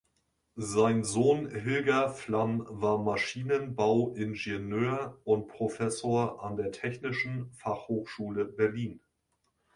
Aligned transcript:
Sein 0.55 1.03
Sohn 1.03 1.47
Hilger 1.51 2.09
Flamm 2.09 2.65
war 2.67 2.97
Maschinenbauingenieur 2.97 5.21
und 5.25 5.47
Professor 5.47 6.43
an 6.43 6.57
der 6.57 6.71
Technischen 6.71 7.51
Fachhochschule 7.51 8.45
Berlin. 8.45 8.99